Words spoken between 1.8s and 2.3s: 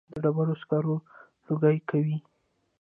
کوي